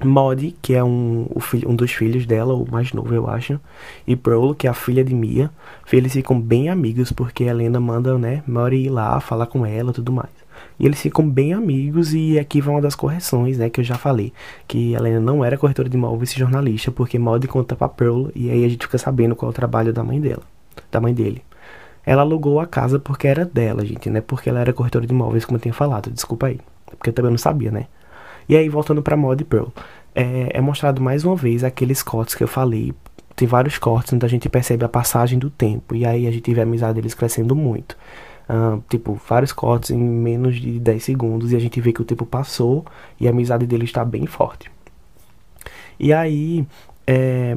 [0.03, 1.27] Maud, que é um,
[1.67, 3.61] um dos filhos dela, o mais novo, eu acho,
[4.07, 5.51] e Pearl, que é a filha de Mia.
[5.93, 9.91] Eles ficam bem amigos porque a Helena manda, né, Maud ir lá falar com ela
[9.91, 10.31] e tudo mais.
[10.79, 13.97] E eles ficam bem amigos e aqui vai uma das correções, né, que eu já
[13.97, 14.33] falei,
[14.67, 18.29] que a Helena não era corretora de imóveis e jornalista, porque Maud conta pra Pearl
[18.35, 20.43] e aí a gente fica sabendo qual é o trabalho da mãe dela,
[20.91, 21.43] da mãe dele.
[22.07, 25.45] Ela alugou a casa porque era dela, gente, né, porque ela era corretora de imóveis,
[25.45, 27.87] como eu tinha falado, desculpa aí, porque eu também não sabia, né.
[28.51, 29.69] E aí, voltando pra Mod Pearl,
[30.13, 32.93] é, é, mostrado mais uma vez aqueles cortes que eu falei.
[33.37, 35.95] Tem vários cortes onde a gente percebe a passagem do tempo.
[35.95, 37.97] E aí a gente vê a amizade deles crescendo muito.
[38.49, 41.53] Uh, tipo, vários cortes em menos de 10 segundos.
[41.53, 42.85] E a gente vê que o tempo passou
[43.21, 44.69] e a amizade deles está bem forte.
[45.97, 46.67] E aí,
[47.07, 47.57] é,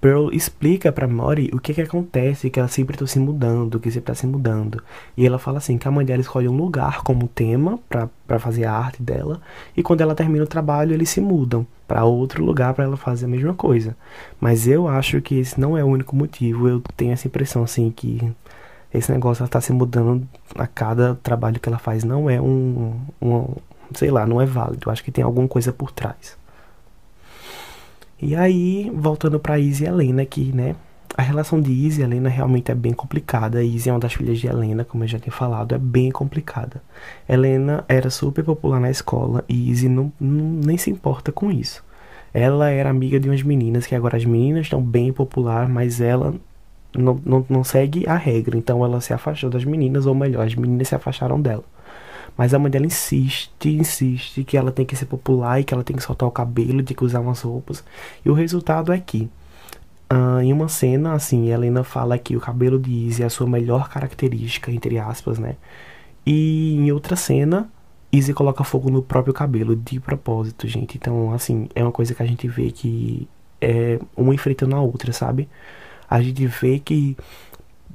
[0.00, 3.90] Pearl explica pra Mori o que que acontece, que ela sempre tá se mudando, que
[3.90, 4.82] sempre tá se mudando.
[5.16, 8.64] E ela fala assim, que a mãe dela escolhe um lugar como tema para fazer
[8.64, 9.40] a arte dela,
[9.76, 13.26] e quando ela termina o trabalho, eles se mudam para outro lugar para ela fazer
[13.26, 13.96] a mesma coisa.
[14.40, 17.90] Mas eu acho que esse não é o único motivo, eu tenho essa impressão assim
[17.90, 18.32] que
[18.92, 22.98] esse negócio ela tá se mudando a cada trabalho que ela faz, não é um,
[23.20, 23.54] um
[23.94, 24.88] sei lá, não é válido.
[24.88, 26.38] Eu acho que tem alguma coisa por trás.
[28.22, 30.76] E aí, voltando para Izzy e Helena, que, né,
[31.16, 33.62] a relação de Izzy e Helena realmente é bem complicada.
[33.62, 36.82] Izzy é uma das filhas de Helena, como eu já tinha falado, é bem complicada.
[37.28, 41.82] Helena era super popular na escola e Izzy não, não, nem se importa com isso.
[42.32, 46.34] Ela era amiga de umas meninas, que agora as meninas estão bem popular, mas ela
[46.96, 48.56] não, não, não segue a regra.
[48.56, 51.64] Então ela se afastou das meninas, ou melhor, as meninas se afastaram dela.
[52.36, 55.84] Mas a mãe dela insiste, insiste que ela tem que ser popular e que ela
[55.84, 57.84] tem que soltar o cabelo, tem que usar umas roupas.
[58.24, 59.28] E o resultado é que,
[60.12, 63.46] uh, em uma cena, assim, Helena fala que o cabelo de Izzy é a sua
[63.46, 65.56] melhor característica, entre aspas, né?
[66.24, 67.70] E em outra cena,
[68.12, 70.96] Izzy coloca fogo no próprio cabelo de propósito, gente.
[70.96, 73.28] Então, assim, é uma coisa que a gente vê que
[73.60, 75.48] é uma enfrentando a outra, sabe?
[76.08, 77.16] A gente vê que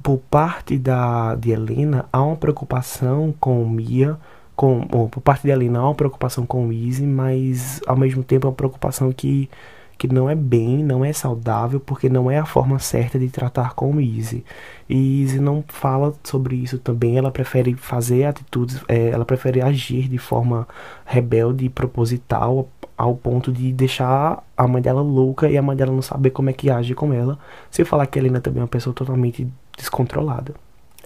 [0.06, 4.16] por parte da de Helena há uma preocupação com Mia,
[4.54, 8.46] com bom, por parte de Helena há uma preocupação com Izzy, mas ao mesmo tempo
[8.46, 9.50] é uma preocupação que
[9.98, 13.74] que não é bem, não é saudável, porque não é a forma certa de tratar
[13.74, 14.44] com Izzy.
[14.88, 20.06] E Izzy não fala sobre isso também, ela prefere fazer atitudes, é, ela prefere agir
[20.06, 20.68] de forma
[21.04, 25.92] rebelde e proposital, ao ponto de deixar a mãe dela louca e a mãe dela
[25.92, 27.38] não saber como é que age com ela.
[27.70, 30.54] Se falar que a Helena também é uma pessoa totalmente descontrolada.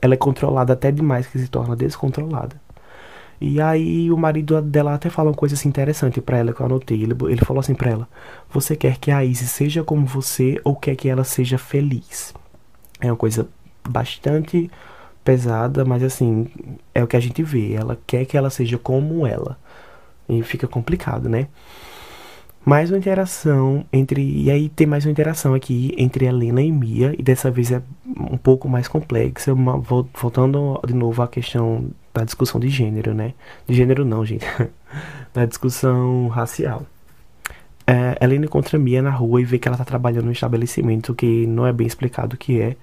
[0.01, 2.57] Ela é controlada até demais que se torna descontrolada.
[3.41, 6.67] E aí o marido dela até fala uma coisa assim interessante para ela que eu
[6.67, 7.03] anotei.
[7.03, 8.09] Ele, ele falou assim para ela:
[8.51, 12.35] Você quer que a Izzy seja como você ou quer que ela seja feliz?
[13.01, 13.49] É uma coisa
[13.89, 14.71] bastante
[15.25, 16.49] pesada, mas assim,
[16.95, 17.73] é o que a gente vê.
[17.73, 19.59] Ela quer que ela seja como ela.
[20.29, 21.49] E fica complicado, né?
[22.65, 24.23] Mais uma interação entre.
[24.23, 27.15] E aí tem mais uma interação aqui entre Helena e Mia.
[27.19, 29.55] E dessa vez é um pouco mais complexa.
[30.15, 33.33] Voltando de novo à questão da discussão de gênero, né?
[33.67, 34.45] De gênero não, gente.
[35.33, 36.85] da discussão racial.
[37.87, 41.47] É, Helena encontra Mia na rua e vê que ela tá trabalhando no estabelecimento, que
[41.47, 42.77] não é bem explicado o que é.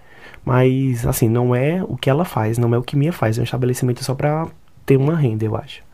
[0.44, 3.38] Mas, assim, não é o que ela faz, não é o que Mia faz.
[3.38, 4.48] É um estabelecimento só pra
[4.86, 5.87] ter uma renda, eu acho.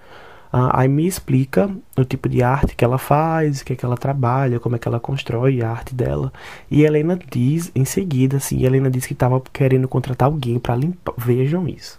[0.56, 3.98] Aí me explica o tipo de arte que ela faz, o que, é que ela
[3.98, 6.32] trabalha, como é que ela constrói a arte dela.
[6.70, 11.16] E Helena diz em seguida, assim, Helena diz que estava querendo contratar alguém para limpar.
[11.18, 11.98] Vejam isso.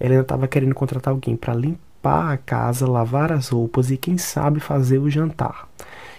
[0.00, 4.60] Helena estava querendo contratar alguém para limpar a casa, lavar as roupas e quem sabe
[4.60, 5.68] fazer o jantar.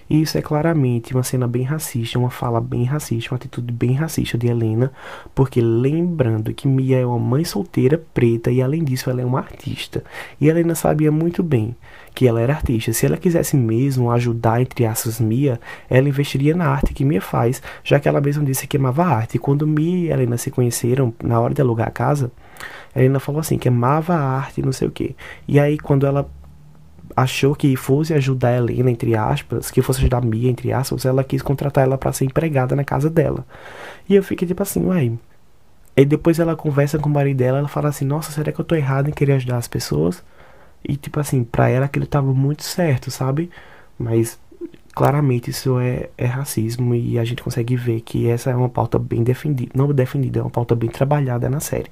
[0.10, 3.94] E isso é claramente uma cena bem racista, uma fala bem racista, uma atitude bem
[3.94, 4.92] racista de Helena,
[5.36, 9.40] porque lembrando que Mia é uma mãe solteira preta e além disso ela é uma
[9.40, 10.04] artista.
[10.40, 11.76] E Helena sabia muito bem
[12.16, 12.94] que ela era artista.
[12.94, 17.62] Se ela quisesse mesmo ajudar, entre aspas, Mia, ela investiria na arte que Mia faz,
[17.84, 19.36] já que ela mesma disse que amava a arte.
[19.36, 22.32] E quando Mia e Helena se conheceram, na hora de alugar a casa,
[22.96, 25.16] Helena falou assim, que amava a arte, não sei o que.
[25.48, 26.28] E aí, quando ela
[27.18, 31.04] achou que fosse ajudar a Helena, entre aspas, que fosse ajudar a Mia, entre aspas,
[31.04, 33.44] ela quis contratar ela para ser empregada na casa dela.
[34.08, 35.18] E eu fiquei tipo assim, uai.
[35.96, 38.66] E depois ela conversa com o marido dela, ela fala assim, nossa, será que eu
[38.66, 40.24] tô errado em querer ajudar as pessoas?
[40.88, 43.50] E tipo assim, pra ela aquilo tava muito certo, sabe?
[43.98, 44.40] Mas
[44.94, 49.00] claramente isso é, é racismo e a gente consegue ver que essa é uma pauta
[49.00, 51.90] bem defendida, não defendida, é uma pauta bem trabalhada na série.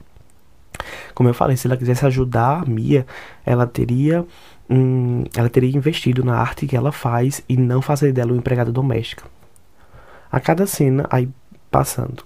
[1.15, 3.07] Como eu falei, se ela quisesse ajudar a Mia,
[3.45, 4.23] ela teria
[4.69, 8.71] hum, ela teria investido na arte que ela faz e não fazer dela uma empregada
[8.71, 9.23] doméstica.
[10.31, 11.29] A cada cena, aí
[11.71, 12.23] passando.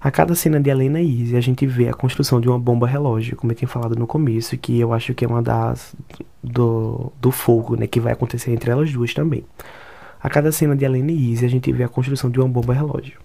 [0.00, 2.86] A cada cena de Helena e Izzy, a gente vê a construção de uma bomba
[2.86, 5.94] relógio, como eu tinha falado no começo, que eu acho que é uma das
[6.42, 9.44] do, do fogo, né, que vai acontecer entre elas duas também.
[10.22, 12.72] A cada cena de Helena e Izzy, a gente vê a construção de uma bomba
[12.72, 13.18] relógio.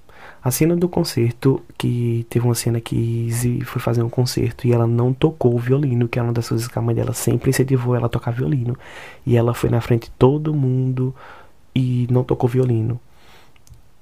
[0.45, 4.71] A cena do concerto, que teve uma cena que Izzy foi fazer um concerto e
[4.71, 7.49] ela não tocou o violino, que é uma das coisas que a mãe dela sempre
[7.49, 8.77] incentivou ela a tocar violino.
[9.25, 11.15] E ela foi na frente de todo mundo
[11.73, 12.99] e não tocou violino.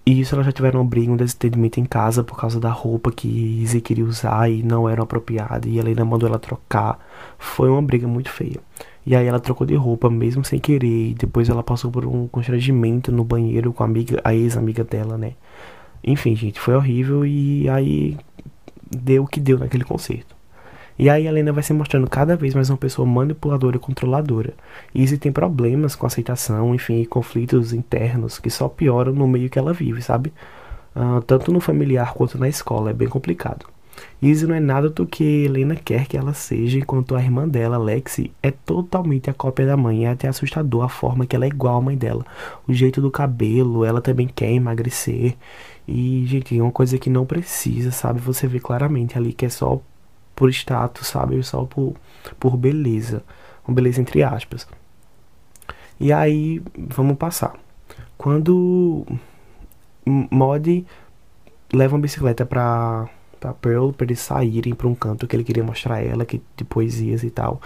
[0.05, 3.09] E isso elas já tiveram um briga, um desentendimento em casa por causa da roupa
[3.09, 5.65] que Izzy queria usar e não era apropriada.
[5.69, 6.99] E ela ainda mandou ela trocar.
[7.39, 8.59] Foi uma briga muito feia.
[9.05, 11.11] E aí ela trocou de roupa mesmo sem querer.
[11.11, 15.17] E depois ela passou por um constrangimento no banheiro com a amiga, a ex-amiga dela,
[15.17, 15.35] né?
[16.03, 18.17] Enfim, gente, foi horrível e aí
[18.89, 20.35] deu o que deu naquele concerto.
[20.97, 24.53] E aí a Helena vai se mostrando cada vez mais uma pessoa manipuladora e controladora.
[24.93, 29.57] E Izzy tem problemas com aceitação, enfim, conflitos internos que só pioram no meio que
[29.57, 30.31] ela vive, sabe?
[30.95, 33.65] Uh, tanto no familiar quanto na escola, é bem complicado.
[34.21, 37.77] Izzy não é nada do que Helena quer que ela seja, enquanto a irmã dela,
[37.77, 40.05] Lexi, é totalmente a cópia da mãe.
[40.05, 42.25] É até assustador a forma que ela é igual à mãe dela.
[42.67, 45.35] O jeito do cabelo, ela também quer emagrecer.
[45.87, 48.19] E, gente, é uma coisa que não precisa, sabe?
[48.21, 49.81] Você vê claramente ali que é só
[50.35, 51.41] por status, sabe?
[51.43, 51.95] Só por,
[52.39, 53.23] por beleza.
[53.67, 54.67] Uma beleza entre aspas.
[55.99, 57.53] E aí, vamos passar.
[58.17, 59.05] Quando
[60.05, 60.85] Mod
[61.73, 65.63] leva uma bicicleta pra, pra Pearl pra eles saírem pra um canto que ele queria
[65.63, 67.61] mostrar ela, que de poesias e tal.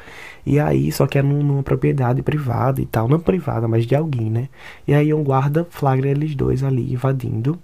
[0.45, 3.07] E aí, só que é numa propriedade privada e tal.
[3.07, 4.49] Não privada, mas de alguém, né?
[4.87, 7.59] E aí um guarda flagra eles dois ali invadindo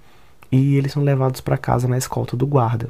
[0.53, 2.89] e eles são levados para casa na escolta do guarda.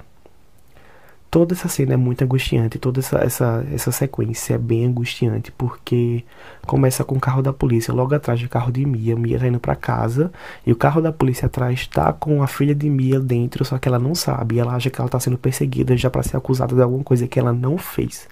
[1.31, 6.23] toda essa cena é muito angustiante, toda essa, essa, essa sequência é bem angustiante, porque
[6.67, 9.59] começa com o carro da polícia, logo atrás do carro de Mia, Mia tá indo
[9.59, 10.31] pra casa,
[10.63, 13.87] e o carro da polícia atrás tá com a filha de Mia dentro, só que
[13.87, 16.81] ela não sabe, ela acha que ela tá sendo perseguida já para ser acusada de
[16.83, 18.27] alguma coisa que ela não fez.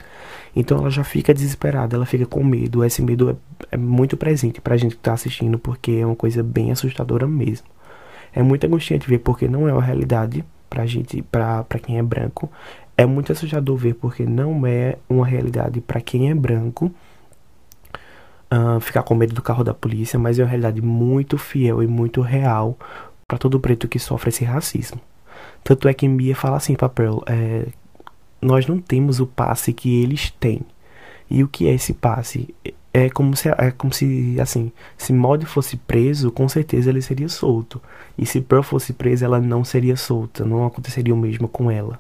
[0.56, 3.36] Então ela já fica desesperada, ela fica com medo, esse medo é,
[3.72, 7.66] é muito presente pra gente que tá assistindo, porque é uma coisa bem assustadora mesmo.
[8.34, 12.04] É muito angustiante ver porque não é uma realidade pra gente, pra, pra quem é
[12.04, 12.50] branco.
[12.96, 16.92] É muito assustador ver porque não é uma realidade para quem é branco
[18.52, 21.88] uh, ficar com medo do carro da polícia, mas é uma realidade muito fiel e
[21.88, 22.78] muito real
[23.28, 25.00] para todo preto que sofre esse racismo.
[25.64, 27.68] Tanto é que Mia fala assim pra Pearl: é,
[28.42, 30.62] Nós não temos o passe que eles têm.
[31.30, 32.54] E o que é esse passe?
[32.94, 37.30] É como se, é como se assim, se Mod fosse preso, com certeza ele seria
[37.30, 37.82] solto.
[38.18, 40.44] E se Pearl fosse presa, ela não seria solta.
[40.44, 42.00] Não aconteceria o mesmo com ela.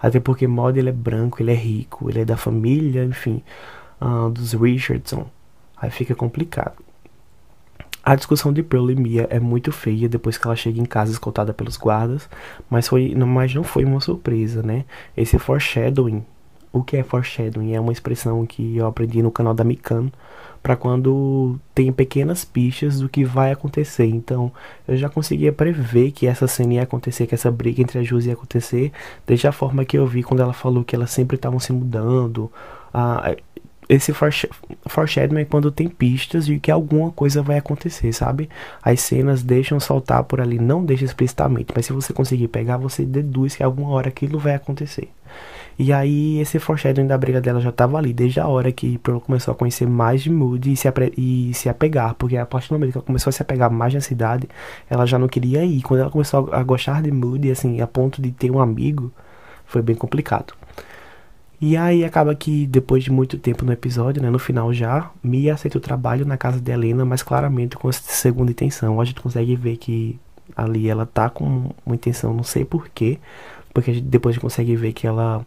[0.00, 3.42] Até porque Mod ele é branco, ele é rico, ele é da família, enfim,
[4.00, 5.26] uh, dos Richardson.
[5.76, 6.74] Aí fica complicado.
[8.02, 11.12] A discussão de Pearl e Mia é muito feia depois que ela chega em casa
[11.12, 12.30] escoltada pelos guardas,
[12.68, 14.86] mas, foi, mas não foi uma surpresa, né?
[15.14, 16.24] Esse foreshadowing.
[16.72, 17.74] O que é foreshadowing?
[17.74, 20.10] É uma expressão que eu aprendi no canal da Mikan
[20.62, 24.06] para quando tem pequenas pistas do que vai acontecer.
[24.06, 24.52] Então,
[24.86, 28.26] eu já conseguia prever que essa cena ia acontecer, que essa briga entre as duas
[28.26, 28.92] ia acontecer,
[29.26, 32.52] desde a forma que eu vi quando ela falou que elas sempre estavam se mudando.
[32.92, 33.34] Ah,
[33.88, 38.48] esse foreshadowing é quando tem pistas de que alguma coisa vai acontecer, sabe?
[38.82, 43.04] As cenas deixam saltar por ali, não deixa explicitamente, mas se você conseguir pegar, você
[43.04, 45.08] deduz que alguma hora aquilo vai acontecer.
[45.82, 49.18] E aí esse foreshadowing da briga dela já tava ali, desde a hora que Pearl
[49.18, 52.74] começou a conhecer mais de Moody e se, e se apegar, porque a partir do
[52.74, 54.46] momento que ela começou a se apegar mais na cidade,
[54.90, 55.80] ela já não queria ir.
[55.80, 59.10] Quando ela começou a gostar de Moody, assim, a ponto de ter um amigo,
[59.64, 60.52] foi bem complicado.
[61.58, 65.54] E aí acaba que depois de muito tempo no episódio, né, no final já, Mia
[65.54, 69.00] aceita o trabalho na casa de Helena, mas claramente com segunda intenção.
[69.00, 70.20] A gente consegue ver que
[70.54, 73.18] ali ela tá com uma intenção, não sei porquê,
[73.72, 75.44] porque a gente, depois a gente consegue ver que ela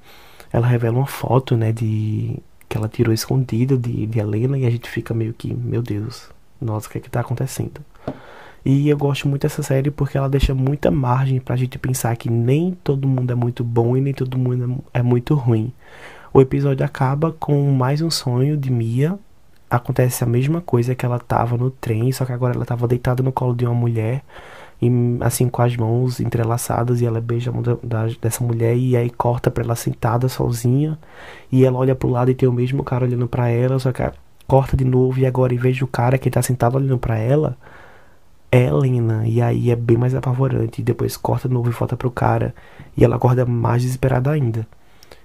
[0.51, 2.37] ela revela uma foto, né, de
[2.69, 6.29] que ela tirou escondida de, de Helena e a gente fica meio que, meu Deus,
[6.61, 7.81] nossa, o que é que tá acontecendo?
[8.65, 12.29] E eu gosto muito dessa série porque ela deixa muita margem pra gente pensar que
[12.29, 15.73] nem todo mundo é muito bom e nem todo mundo é muito ruim.
[16.33, 19.19] O episódio acaba com mais um sonho de Mia.
[19.69, 23.21] Acontece a mesma coisa que ela tava no trem, só que agora ela tava deitada
[23.21, 24.23] no colo de uma mulher
[24.87, 28.97] e, assim com as mãos entrelaçadas e ela beija a mão da, dessa mulher e
[28.97, 30.97] aí corta pra ela sentada sozinha
[31.51, 34.03] e ela olha pro lado e tem o mesmo cara olhando para ela, só que
[34.47, 37.57] corta de novo e agora em vez do cara que tá sentado olhando para ela
[38.51, 41.97] é Helena e aí é bem mais apavorante e depois corta de novo e volta
[41.97, 42.53] pro cara
[42.95, 44.67] e ela acorda mais desesperada ainda.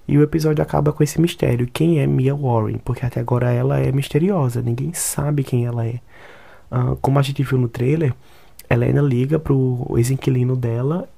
[0.06, 3.78] E o episódio acaba com esse mistério, quem é Mia Warren, porque até agora ela
[3.78, 6.00] é misteriosa, ninguém sabe quem ela é.
[6.72, 8.14] Uh, como a gente viu no trailer,
[8.70, 11.08] Helena liga pro ex-inquilino dela,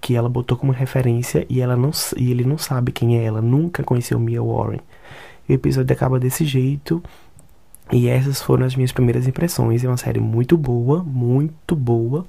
[0.00, 3.40] que ela botou como referência, e, ela não, e ele não sabe quem é ela,
[3.40, 4.80] nunca conheceu Mia Warren.
[5.48, 7.02] O episódio acaba desse jeito,
[7.90, 9.84] e essas foram as minhas primeiras impressões.
[9.84, 12.26] É uma série muito boa, muito boa,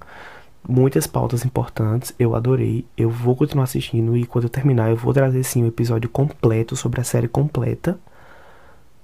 [0.67, 2.85] muitas pautas importantes, eu adorei.
[2.97, 6.09] Eu vou continuar assistindo, e quando eu terminar, eu vou trazer sim o um episódio
[6.09, 7.97] completo sobre a série completa.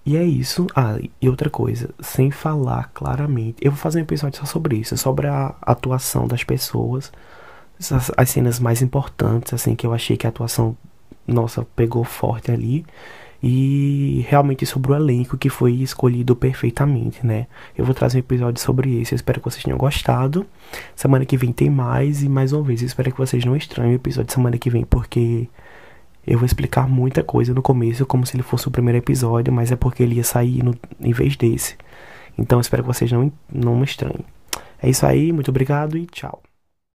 [0.09, 0.65] E é isso.
[0.75, 3.57] Ah, e outra coisa, sem falar claramente.
[3.61, 7.11] Eu vou fazer um episódio só sobre isso, sobre a atuação das pessoas.
[7.79, 10.75] As, as cenas mais importantes, assim, que eu achei que a atuação,
[11.27, 12.87] nossa, pegou forte ali.
[13.41, 17.45] E realmente sobre o elenco que foi escolhido perfeitamente, né?
[17.77, 19.13] Eu vou trazer um episódio sobre isso.
[19.13, 20.43] Eu espero que vocês tenham gostado.
[20.95, 22.23] Semana que vem tem mais.
[22.23, 24.83] E mais uma vez, eu espero que vocês não estranhem o episódio semana que vem,
[24.83, 25.47] porque
[26.29, 29.71] eu vou explicar muita coisa no começo, como se ele fosse o primeiro episódio, mas
[29.71, 31.75] é porque ele ia sair no, em vez desse.
[32.37, 34.23] Então espero que vocês não, não me estranhem.
[34.79, 36.39] É isso aí, muito obrigado e tchau.